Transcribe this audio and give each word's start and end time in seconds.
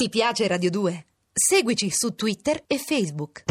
Ti 0.00 0.10
piace 0.10 0.46
Radio 0.46 0.70
2? 0.70 0.92
Seguici 1.32 1.88
su 1.90 2.14
Twitter 2.14 2.62
e 2.68 2.78
Facebook. 2.78 3.42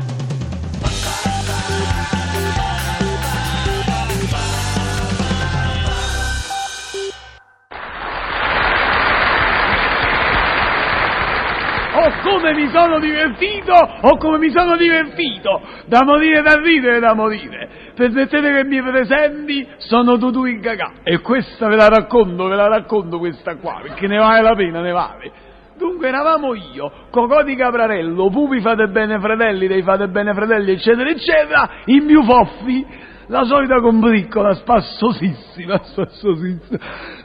O 11.92 12.12
come 12.24 12.54
mi 12.54 12.70
sono 12.72 13.00
divertito, 13.00 13.74
o 13.74 14.18
come 14.18 14.38
mi 14.38 14.50
sono 14.50 14.78
divertito, 14.78 15.62
da 15.88 16.06
morire 16.06 16.42
da 16.44 16.56
ridere 16.62 17.02
da 17.02 17.14
morire. 17.14 17.92
Permettete 17.94 18.54
che 18.54 18.64
mi 18.64 18.82
presenti, 18.82 19.68
sono 19.80 20.18
Tutù 20.18 20.46
in 20.46 20.62
cagà. 20.62 20.94
E 21.04 21.20
questa 21.20 21.68
ve 21.68 21.76
la 21.76 21.90
racconto, 21.90 22.48
ve 22.48 22.56
la 22.56 22.70
racconto 22.70 23.18
questa 23.18 23.58
qua, 23.58 23.82
perché 23.82 24.08
ne 24.08 24.18
vale 24.18 24.42
la 24.42 24.56
pena, 24.56 24.80
ne 24.80 24.92
vale. 24.94 25.47
Dunque 25.78 26.08
eravamo 26.08 26.56
io, 26.56 26.92
Cocò 27.12 27.44
di 27.44 27.56
Caprarello, 27.56 28.30
Pupi 28.30 28.62
fate 28.62 28.88
bene 28.88 29.20
fratelli, 29.20 29.68
dei 29.68 29.84
fate 29.84 30.08
bene 30.08 30.34
fratelli, 30.34 30.72
eccetera, 30.72 31.10
eccetera, 31.10 31.70
in 31.86 32.06
più 32.06 32.24
foffi, 32.24 32.86
la 33.28 33.44
solita 33.44 33.80
combriccola, 33.80 34.56
spassosissima, 34.56 35.80
spassosissima. 35.86 36.80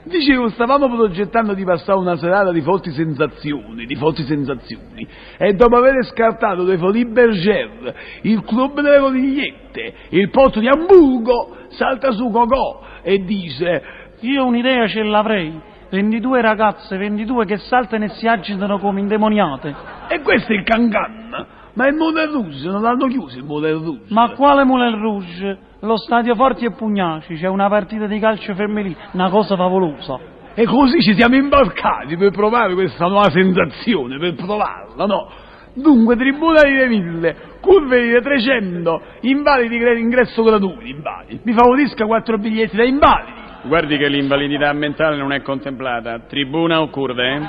Dicevo, 0.05 0.51
stavamo 0.51 0.89
progettando 0.95 1.55
di 1.55 1.65
passare 1.65 1.99
una 1.99 2.17
serata 2.17 2.53
di 2.53 2.61
forti 2.61 2.91
sensazioni, 2.91 3.87
di 3.87 3.95
forti 3.95 4.23
sensazioni, 4.25 5.07
e 5.39 5.55
dopo 5.55 5.77
aver 5.77 6.05
scartato 6.05 6.65
dei 6.65 6.77
Folies 6.77 7.09
Berger, 7.09 7.95
il 8.23 8.43
club 8.45 8.81
delle 8.83 8.99
conigliette, 8.99 9.95
il 10.11 10.29
porto 10.31 10.61
di 10.61 10.69
Hamburgo, 10.69 11.57
salta 11.69 12.13
su 12.13 12.31
Cocò 12.31 12.85
e 13.03 13.25
dice, 13.25 13.83
Io 14.21 14.45
un'idea 14.45 14.87
ce 14.89 15.03
l'avrei. 15.03 15.71
22 15.93 16.41
ragazze, 16.41 16.97
22 16.97 17.45
che 17.45 17.59
saltano 17.59 18.05
e 18.05 18.09
si 18.09 18.27
agitano 18.27 18.79
come 18.79 19.01
indemoniate. 19.01 19.75
e 20.09 20.23
questo 20.23 20.51
è 20.51 20.57
il 20.57 20.63
Cancan, 20.63 21.47
ma 21.75 21.87
il 21.87 21.95
Moulin 21.95 22.33
Rouge, 22.33 22.67
non 22.71 22.81
l'hanno 22.81 23.07
chiuso 23.09 23.37
il 23.37 23.45
Moulin 23.45 23.85
Rouge. 23.85 24.05
Ma 24.09 24.31
quale 24.31 24.65
Moulin 24.65 24.99
Rouge? 24.99 25.59
Lo 25.81 25.99
stadio 25.99 26.35
Forti 26.35 26.65
e 26.65 26.71
Pugnaci, 26.71 27.35
c'è 27.35 27.47
una 27.47 27.69
partita 27.69 28.07
di 28.07 28.19
calcio 28.19 28.55
femminile, 28.55 28.97
una 29.13 29.29
cosa 29.29 29.55
favolosa. 29.55 30.19
E 30.55 30.65
così 30.65 31.03
ci 31.03 31.13
siamo 31.15 31.37
imbarcati 31.37 32.17
per 32.17 32.31
provare 32.31 32.73
questa 32.73 33.07
nuova 33.07 33.29
sensazione, 33.29 34.19
per 34.19 34.35
provarla, 34.35 35.05
no? 35.05 35.29
Dunque, 35.75 36.17
tribunali 36.17 36.89
di 36.89 36.99
mille, 36.99 37.37
curve 37.61 38.03
di 38.03 38.19
300, 38.19 39.03
invalidi 39.23 39.77
ingresso 39.77 40.43
gratuito, 40.43 40.81
invalidi. 40.81 41.41
Mi 41.43 41.53
favorisca 41.53 42.07
quattro 42.07 42.39
biglietti 42.39 42.77
da 42.77 42.85
invalidi. 42.85 43.41
Guardi 43.65 43.97
che 43.97 44.09
l'invalidità 44.09 44.73
mentale 44.73 45.17
non 45.17 45.33
è 45.33 45.41
contemplata. 45.43 46.19
Tribuna 46.29 46.81
o 46.81 46.89
curve? 46.89 47.35
eh? 47.35 47.41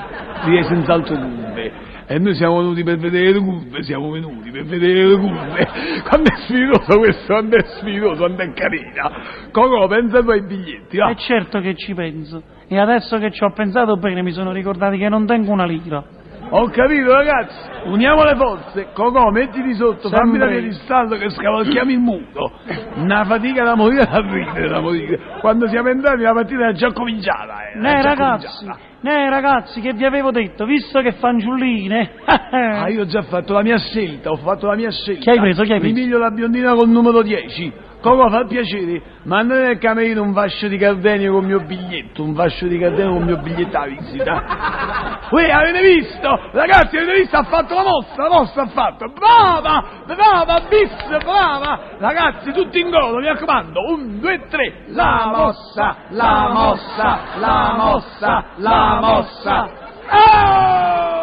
Direi 0.44 0.64
senz'altro 0.64 1.16
curve. 1.16 1.72
E 2.06 2.18
noi 2.18 2.34
siamo 2.34 2.58
venuti 2.58 2.84
per 2.84 2.98
vedere 2.98 3.32
le 3.32 3.38
curve, 3.38 3.82
siamo 3.82 4.10
venuti 4.10 4.50
per 4.50 4.64
vedere 4.64 5.06
le 5.06 5.16
curve. 5.18 5.68
Quando 6.06 6.30
è 6.30 6.36
sfidoso 6.36 6.98
questo, 6.98 7.32
quando 7.32 7.56
è 7.56 7.62
sfidoso, 7.64 8.16
quando 8.16 8.42
è 8.42 8.52
carina. 8.52 9.10
Coco, 9.50 9.86
pensa 9.88 10.22
tu 10.22 10.30
ai 10.30 10.46
biglietti, 10.46 10.98
va. 10.98 11.10
E 11.10 11.16
certo 11.16 11.60
che 11.60 11.74
ci 11.74 11.94
penso. 11.94 12.42
E 12.68 12.78
adesso 12.78 13.18
che 13.18 13.30
ci 13.30 13.42
ho 13.42 13.50
pensato 13.52 13.96
bene 13.96 14.22
mi 14.22 14.32
sono 14.32 14.52
ricordato 14.52 14.96
che 14.96 15.08
non 15.08 15.26
tengo 15.26 15.50
una 15.50 15.64
lira. 15.64 16.04
Ho 16.50 16.68
capito 16.68 17.12
ragazzi, 17.12 17.56
uniamo 17.86 18.22
le 18.22 18.36
forze, 18.36 18.88
Cocò 18.92 19.30
mettiti 19.30 19.74
sotto, 19.74 20.08
fammi 20.08 20.38
la 20.38 20.44
Sempre. 20.46 20.60
via 20.60 20.68
di 20.70 20.74
stallo 20.76 21.16
che 21.16 21.30
scavalchiamo 21.30 21.90
il 21.90 21.98
muro. 21.98 22.52
Una 22.96 23.24
fatica 23.24 23.64
da 23.64 23.74
morire 23.74 24.04
da 24.04 24.20
ridere, 24.20 24.68
da 24.68 24.80
morire. 24.80 25.18
Quando 25.40 25.66
siamo 25.68 25.88
entrati 25.88 26.22
la 26.22 26.32
partita 26.32 26.60
era 26.62 26.72
già 26.72 26.92
cominciata. 26.92 27.70
eh, 27.72 27.78
Né 27.78 27.90
già 27.90 28.02
ragazzi, 28.02 28.46
cominciata. 28.46 28.78
né 29.00 29.30
ragazzi 29.30 29.80
che 29.80 29.92
vi 29.94 30.04
avevo 30.04 30.30
detto, 30.30 30.64
visto 30.64 31.00
che 31.00 31.12
fanciulline. 31.12 32.10
Ah, 32.54 32.88
io 32.88 33.02
ho 33.02 33.06
già 33.06 33.22
fatto 33.22 33.52
la 33.52 33.62
mia 33.62 33.78
scelta, 33.78 34.30
ho 34.30 34.36
fatto 34.36 34.68
la 34.68 34.76
mia 34.76 34.90
scelta. 34.90 35.20
Chi 35.22 35.30
hai 35.30 35.38
preso, 35.40 35.62
chi 35.64 35.72
hai 35.72 35.80
preso? 35.80 35.96
Emilio 35.96 36.18
la 36.18 36.30
biondina 36.30 36.72
col 36.74 36.88
numero 36.88 37.20
10. 37.22 37.72
Coco, 38.00 38.28
fa 38.28 38.44
piacere, 38.44 39.00
mandate 39.24 39.62
nel 39.62 39.78
camerino 39.78 40.22
un 40.22 40.32
fascio 40.34 40.68
di 40.68 40.76
Cardenio 40.76 41.32
con 41.32 41.40
il 41.42 41.46
mio 41.48 41.60
biglietto, 41.60 42.22
un 42.22 42.34
fascio 42.34 42.66
di 42.68 42.78
Cardenio 42.78 43.12
con 43.12 43.20
il 43.20 43.24
mio 43.26 43.38
biglietto 43.38 43.76
alla 43.76 43.86
visita. 43.86 45.13
Uè, 45.30 45.50
avete 45.50 45.80
visto? 45.80 46.28
Ragazzi, 46.52 46.96
avete 46.96 47.14
visto? 47.20 47.36
Ha 47.36 47.44
fatto 47.44 47.74
la 47.74 47.82
mossa, 47.82 48.22
la 48.22 48.28
mossa 48.28 48.62
ha 48.62 48.66
fatto. 48.66 49.08
Brava, 49.08 49.84
brava, 50.06 50.60
bis, 50.68 51.18
brava. 51.22 51.80
Ragazzi, 51.98 52.52
tutti 52.52 52.80
in 52.80 52.90
golo, 52.90 53.18
mi 53.18 53.26
raccomando. 53.26 53.80
Un, 53.92 54.20
due, 54.20 54.46
tre. 54.48 54.84
La 54.88 55.30
mossa, 55.34 55.96
la 56.10 56.48
mossa, 56.52 57.18
la 57.36 57.74
mossa, 57.76 58.44
la 58.56 58.98
mossa. 59.00 59.68
Oh! 60.10 61.14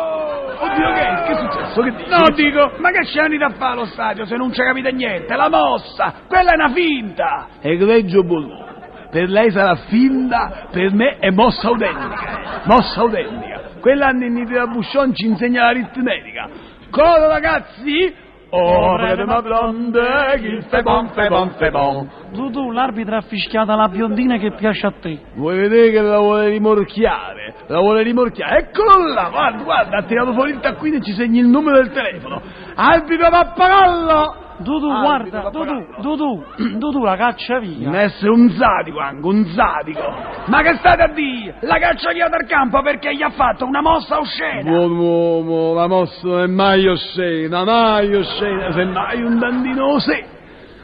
Oddio, 0.61 0.93
che 0.93 1.01
è? 1.01 1.23
Che 1.23 1.31
è 1.31 1.37
successo? 1.37 1.81
Che 1.81 1.91
dici? 1.91 2.09
No, 2.09 2.25
dico, 2.35 2.71
ma 2.77 2.91
che 2.91 3.01
c'è 3.05 3.21
venite 3.23 3.43
a 3.43 3.49
fare 3.51 3.73
allo 3.73 3.85
stadio 3.85 4.25
se 4.25 4.35
non 4.35 4.51
ci 4.53 4.61
capite 4.61 4.91
niente? 4.91 5.35
La 5.35 5.49
mossa, 5.49 6.13
quella 6.27 6.51
è 6.51 6.55
una 6.55 6.69
finta. 6.69 7.47
Egregio 7.61 8.23
Bologna. 8.23 8.69
Per 9.09 9.27
lei 9.27 9.51
sarà 9.51 9.75
finta, 9.75 10.67
per 10.71 10.93
me 10.93 11.17
è 11.17 11.31
mossa 11.31 11.67
autentica. 11.67 12.61
Mossa 12.63 13.01
autentica. 13.01 13.50
Quella 13.81 14.07
a 14.07 14.11
Ninni 14.11 14.45
da 14.45 14.67
Buscion 14.67 15.13
ci 15.13 15.25
insegna 15.25 15.63
l'aritmetica. 15.63 16.47
Coro 16.91 17.27
ragazzi? 17.27 18.29
Oh, 18.53 18.97
ma 18.97 19.41
blonde, 19.41 20.01
chi 20.39 20.61
fe 20.67 20.81
bon, 20.81 21.07
fe 21.11 21.29
bon, 21.29 21.51
fe 21.51 21.71
bon. 21.71 22.09
Tu, 22.33 22.51
tu, 22.51 22.71
l'arbitro 22.71 23.15
ha 23.15 23.21
fischiato 23.21 23.73
la 23.73 23.87
biondina 23.87 24.37
che 24.37 24.51
piace 24.51 24.87
a 24.87 24.93
te. 24.99 25.19
Vuoi 25.35 25.57
vedere 25.57 25.89
che 25.89 26.01
la 26.01 26.19
vuole 26.19 26.49
rimorchiare? 26.49 27.53
La 27.67 27.79
vuole 27.79 28.03
rimorchiare? 28.03 28.59
Eccolo 28.59 29.07
là, 29.07 29.29
guarda, 29.29 29.63
guarda, 29.63 29.97
ha 29.97 30.03
tirato 30.03 30.33
fuori 30.33 30.51
il 30.51 30.59
taccuino 30.59 30.97
e 30.97 31.01
ci 31.01 31.13
segni 31.13 31.39
il 31.39 31.47
numero 31.47 31.77
del 31.77 31.91
telefono. 31.91 32.41
Arbitro 32.75 33.29
pappagallo! 33.29 34.40
Tu, 34.63 34.71
Arbitro 34.71 35.01
guarda, 35.01 35.39
tu, 35.39 35.57
pappagallo. 35.59 35.85
tu, 36.01 36.15
tu, 36.15 36.45
tu, 36.55 36.79
tu, 36.79 36.91
tu, 36.91 37.03
la 37.03 37.15
caccia 37.15 37.59
via. 37.59 37.89
Non 37.89 37.95
essere 37.99 38.31
un 38.31 38.49
sadico, 38.51 38.99
anche 38.99 39.25
un 39.27 39.45
sadico. 39.47 40.01
Ma 40.45 40.61
che 40.61 40.75
state 40.75 41.01
a 41.01 41.07
dire? 41.07 41.55
La 41.61 41.77
caccia 41.79 42.11
via 42.11 42.27
dal 42.27 42.45
campo 42.45 42.81
perché 42.81 43.15
gli 43.15 43.21
ha 43.21 43.29
fatto 43.31 43.65
una 43.65 43.81
mossa 43.81 44.19
oscena. 44.19 44.69
Buon 44.69 44.91
uomo, 44.97 45.73
la 45.73 45.87
mossa 45.87 46.27
non 46.27 46.41
è 46.41 46.47
mai 46.47 46.87
oscena, 46.87 47.63
mai 47.63 48.13
oscena, 48.13 48.71
Semmai 48.71 49.21
un 49.21 49.37
dandino 49.39 49.99
sé. 49.99 50.39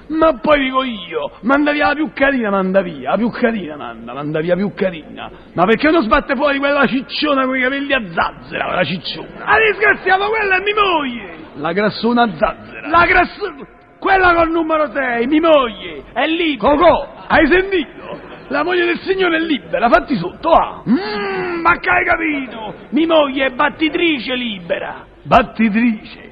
Ma 0.07 0.39
poi 0.39 0.63
dico 0.63 0.83
io, 0.83 1.31
manda 1.41 1.71
via 1.71 1.87
la 1.87 1.93
più 1.93 2.11
carina, 2.13 2.49
manda 2.49 2.81
via, 2.81 3.11
la 3.11 3.17
più 3.17 3.29
carina 3.29 3.75
manda, 3.75 4.13
manda 4.13 4.39
via 4.39 4.55
la 4.55 4.61
più 4.61 4.73
carina. 4.73 5.29
Ma 5.53 5.65
perché 5.65 5.91
non 5.91 6.03
sbatte 6.03 6.35
fuori 6.35 6.59
quella 6.59 6.85
cicciona 6.85 7.45
con 7.45 7.57
i 7.57 7.61
capelli 7.61 7.93
a 7.93 8.01
zazzera, 8.13 8.65
quella 8.65 8.83
cicciona? 8.83 9.45
Ah, 9.45 9.57
disgraziato, 9.71 10.29
quella 10.29 10.57
è 10.57 10.61
mia 10.61 10.81
moglie! 10.81 11.35
La 11.55 11.73
grassona 11.73 12.23
a 12.23 12.29
zazzera. 12.37 12.87
La 12.87 13.05
grassona, 13.05 13.67
quella 13.99 14.33
col 14.33 14.49
numero 14.49 14.91
6, 14.91 15.27
mia 15.27 15.41
moglie, 15.41 16.03
è 16.13 16.25
libera. 16.25 16.69
Cocò, 16.69 17.13
hai 17.27 17.47
sentito? 17.47 18.35
La 18.49 18.63
moglie 18.63 18.85
del 18.85 18.99
signore 18.99 19.37
è 19.37 19.41
libera, 19.41 19.89
fatti 19.89 20.15
sotto, 20.15 20.51
ah. 20.51 20.83
Mmm, 20.85 21.59
ma 21.59 21.77
che 21.79 21.89
hai 21.89 22.05
capito? 22.05 22.75
Mia 22.91 23.07
moglie 23.07 23.47
è 23.47 23.49
battitrice 23.49 24.35
libera. 24.35 25.05
Battitrice? 25.23 26.31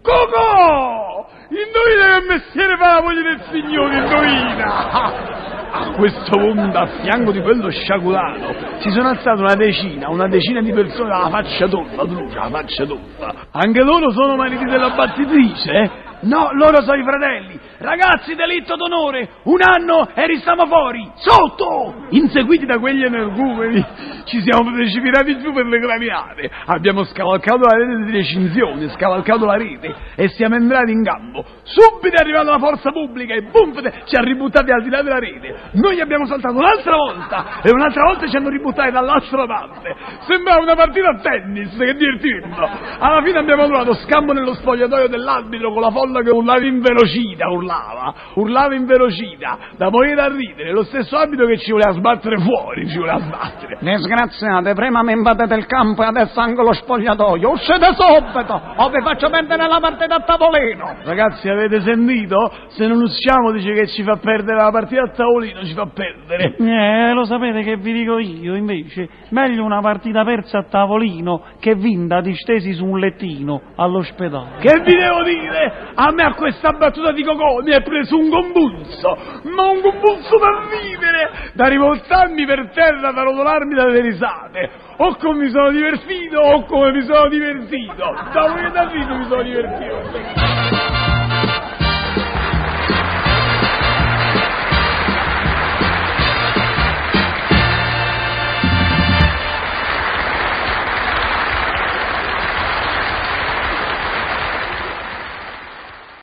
Cocò! 0.00 1.09
Indovina 1.50 2.20
che 2.20 2.26
mestiere 2.28 2.76
fa 2.76 2.94
la 2.94 3.02
moglie 3.02 3.22
del 3.22 3.42
signore, 3.50 3.96
indovina! 3.96 5.68
A 5.72 5.90
questo 5.98 6.30
punto, 6.30 6.78
a 6.78 6.86
fianco 7.02 7.32
di 7.32 7.40
quello 7.40 7.68
sciaculato, 7.70 8.54
si 8.78 8.90
sono 8.90 9.08
alzate 9.08 9.40
una 9.40 9.56
decina, 9.56 10.08
una 10.10 10.28
decina 10.28 10.60
di 10.62 10.72
persone 10.72 11.12
alla 11.12 11.28
faccia 11.28 11.66
tonda, 11.66 12.04
Lucia, 12.04 12.44
la 12.44 12.50
faccia 12.50 12.86
tonda. 12.86 13.34
Anche 13.50 13.82
loro 13.82 14.12
sono 14.12 14.36
mariti 14.36 14.64
della 14.64 14.90
battitrice, 14.90 15.72
eh? 15.72 15.90
No, 16.22 16.50
loro 16.52 16.82
sono 16.82 17.00
i 17.00 17.02
fratelli. 17.02 17.58
Ragazzi, 17.78 18.34
delitto 18.34 18.76
d'onore, 18.76 19.28
un 19.44 19.60
anno 19.60 20.06
e 20.14 20.26
restiamo 20.26 20.66
fuori, 20.66 21.10
sotto! 21.16 22.06
Inseguiti 22.10 22.66
da 22.66 22.78
quegli 22.78 23.02
energumeni, 23.02 23.84
ci 24.30 24.40
siamo 24.42 24.70
precipitati 24.72 25.38
giù 25.40 25.52
per 25.52 25.66
le 25.66 25.78
graniate. 25.78 26.48
Abbiamo 26.66 27.04
scavalcato 27.04 27.58
la 27.58 27.76
rete 27.76 28.04
di 28.04 28.12
recinzione, 28.12 28.88
scavalcato 28.90 29.44
la 29.44 29.56
rete 29.56 29.92
e 30.14 30.28
siamo 30.28 30.54
entrati 30.54 30.92
in 30.92 31.02
campo. 31.02 31.44
Subito 31.64 32.14
è 32.14 32.20
arrivata 32.20 32.50
la 32.50 32.58
forza 32.58 32.90
pubblica 32.92 33.34
e 33.34 33.42
boom, 33.42 33.72
ci 34.04 34.16
ha 34.16 34.22
ributtati 34.22 34.70
al 34.70 34.82
di 34.82 34.88
là 34.88 35.02
della 35.02 35.18
rete. 35.18 35.54
Noi 35.72 36.00
abbiamo 36.00 36.26
saltato 36.26 36.56
un'altra 36.56 36.94
volta 36.94 37.60
e 37.62 37.70
un'altra 37.70 38.04
volta 38.04 38.26
ci 38.28 38.36
hanno 38.36 38.48
ributtati 38.48 38.92
dall'altra 38.92 39.46
parte. 39.46 39.96
Sembrava 40.28 40.62
una 40.62 40.74
partita 40.76 41.08
a 41.08 41.18
tennis, 41.18 41.76
che 41.76 41.94
divertimento. 41.94 42.68
Alla 42.98 43.22
fine 43.22 43.38
abbiamo 43.38 43.66
trovato 43.66 43.94
scampo 43.94 44.32
nello 44.32 44.54
spogliatoio 44.54 45.08
dell'arbitro 45.08 45.72
con 45.72 45.82
la 45.82 45.90
folla 45.90 46.22
che 46.22 46.30
urlava 46.30 46.64
in 46.64 46.80
velocità, 46.80 47.48
urlava, 47.48 48.14
urlava 48.34 48.74
in 48.74 48.86
velocità, 48.86 49.58
da 49.76 49.90
morire 49.90 50.14
da 50.14 50.28
ridere. 50.28 50.70
Lo 50.70 50.84
stesso 50.84 51.16
arbitro 51.16 51.46
che 51.46 51.58
ci 51.58 51.72
voleva 51.72 51.92
sbattere 51.92 52.38
fuori, 52.38 52.88
ci 52.88 52.98
voleva 52.98 53.18
sbattere. 53.18 53.78
Disgraziate, 54.20 54.74
prima 54.74 55.02
mi 55.02 55.12
invadete 55.12 55.54
il 55.54 55.64
campo 55.64 56.02
e 56.02 56.06
adesso 56.06 56.38
anche 56.40 56.60
lo 56.60 56.74
spogliatoio. 56.74 57.52
Uscite 57.52 57.94
subito 57.94 58.60
o 58.76 58.90
vi 58.90 59.00
faccio 59.00 59.30
perdere 59.30 59.66
la 59.66 59.78
partita 59.80 60.16
a 60.16 60.20
tavolino. 60.20 60.96
Ragazzi, 61.04 61.48
avete 61.48 61.80
sentito? 61.80 62.52
Se 62.68 62.86
non 62.86 63.00
usciamo 63.00 63.50
dice 63.50 63.72
che 63.72 63.86
ci 63.86 64.02
fa 64.02 64.16
perdere 64.16 64.58
la 64.58 64.70
partita 64.70 65.04
a 65.04 65.08
tavolino, 65.08 65.64
ci 65.64 65.72
fa 65.72 65.86
perdere. 65.86 66.54
Eh, 66.58 67.14
lo 67.14 67.24
sapete 67.24 67.62
che 67.62 67.76
vi 67.76 67.94
dico 67.94 68.18
io, 68.18 68.56
invece. 68.56 69.08
Meglio 69.30 69.64
una 69.64 69.80
partita 69.80 70.22
persa 70.22 70.58
a 70.58 70.64
tavolino 70.64 71.42
che 71.58 71.74
vinta 71.74 72.20
distesi 72.20 72.74
su 72.74 72.84
un 72.84 72.98
lettino 72.98 73.62
all'ospedale. 73.76 74.58
Che 74.60 74.82
vi 74.84 74.96
devo 74.96 75.22
dire? 75.22 75.92
A 75.94 76.12
me 76.12 76.24
a 76.24 76.34
questa 76.34 76.72
battuta 76.72 77.12
di 77.12 77.24
Cocò 77.24 77.62
mi 77.62 77.72
è 77.72 77.82
preso 77.82 78.18
un 78.18 78.28
convulso, 78.28 79.16
ma 79.44 79.70
un 79.70 79.80
convulso 79.80 80.36
da 80.36 80.68
ridere, 80.68 81.52
da 81.54 81.68
rivoltarmi 81.68 82.44
per 82.44 82.70
terra, 82.74 83.12
da 83.12 83.22
rotolarmi 83.22 83.74
dalle 83.74 83.99
risate. 84.00 84.70
O 84.96 85.16
come 85.16 85.44
mi 85.44 85.50
sono 85.50 85.70
divertito 85.70 86.38
o 86.40 86.64
come 86.64 86.92
mi 86.92 87.04
sono 87.04 87.28
divertito. 87.28 88.04
Dopo 88.32 88.54
che 88.54 88.70
da 88.70 88.88
ridere 88.88 89.18
mi 89.18 89.26
sono 89.28 89.42
divertito. 89.42 90.88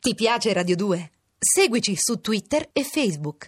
Ti 0.08 0.14
piace 0.14 0.54
Radio 0.54 0.74
2? 0.74 1.10
Seguici 1.38 1.94
su 1.94 2.18
Twitter 2.22 2.70
e 2.72 2.82
Facebook. 2.82 3.46